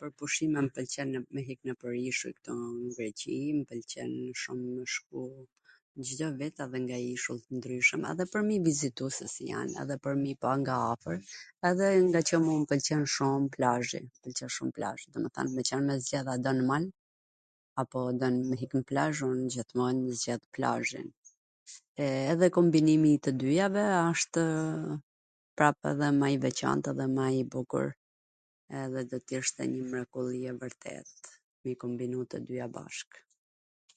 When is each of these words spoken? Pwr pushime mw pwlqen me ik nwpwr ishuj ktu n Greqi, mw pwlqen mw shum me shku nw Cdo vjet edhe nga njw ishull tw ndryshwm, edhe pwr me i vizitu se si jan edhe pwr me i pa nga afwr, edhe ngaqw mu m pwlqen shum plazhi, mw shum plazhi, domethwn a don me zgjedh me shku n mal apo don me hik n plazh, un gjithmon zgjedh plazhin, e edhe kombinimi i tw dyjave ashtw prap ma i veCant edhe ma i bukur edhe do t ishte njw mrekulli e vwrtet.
Pwr 0.00 0.10
pushime 0.20 0.58
mw 0.64 0.68
pwlqen 0.74 1.08
me 1.36 1.40
ik 1.52 1.60
nwpwr 1.68 1.92
ishuj 2.10 2.32
ktu 2.38 2.52
n 2.58 2.92
Greqi, 2.96 3.38
mw 3.58 3.64
pwlqen 3.70 4.10
mw 4.26 4.34
shum 4.42 4.60
me 4.74 4.84
shku 4.96 5.22
nw 5.96 6.04
Cdo 6.10 6.28
vjet 6.42 6.56
edhe 6.66 6.78
nga 6.84 6.96
njw 7.02 7.10
ishull 7.16 7.40
tw 7.46 7.50
ndryshwm, 7.58 8.02
edhe 8.12 8.24
pwr 8.32 8.42
me 8.50 8.54
i 8.58 8.60
vizitu 8.68 9.04
se 9.16 9.24
si 9.34 9.42
jan 9.50 9.70
edhe 9.84 9.96
pwr 10.04 10.14
me 10.22 10.28
i 10.34 10.36
pa 10.44 10.50
nga 10.62 10.74
afwr, 10.92 11.16
edhe 11.70 11.86
ngaqw 12.08 12.38
mu 12.46 12.54
m 12.60 12.68
pwlqen 12.72 13.04
shum 13.16 13.42
plazhi, 13.58 14.00
mw 14.30 14.52
shum 14.56 14.68
plazhi, 14.78 15.06
domethwn 15.16 15.44
a 15.44 15.46
don 15.68 15.84
me 15.90 15.94
zgjedh 16.02 16.28
me 16.32 16.32
shku 16.32 16.38
n 16.56 16.64
mal 16.72 16.84
apo 17.84 17.98
don 18.22 18.34
me 18.50 18.54
hik 18.64 18.72
n 18.80 18.86
plazh, 18.92 19.20
un 19.30 19.40
gjithmon 19.56 19.96
zgjedh 20.18 20.46
plazhin, 20.58 21.08
e 22.06 22.08
edhe 22.36 22.46
kombinimi 22.58 23.10
i 23.16 23.18
tw 23.26 23.30
dyjave 23.44 23.84
ashtw 24.10 24.42
prap 25.58 25.76
ma 26.20 26.26
i 26.36 26.38
veCant 26.46 26.84
edhe 26.94 27.06
ma 27.16 27.26
i 27.38 27.40
bukur 27.56 27.88
edhe 28.82 29.00
do 29.12 29.18
t 29.28 29.38
ishte 29.38 29.62
njw 29.70 29.82
mrekulli 29.90 30.40
e 30.52 30.54
vwrtet. 30.60 33.08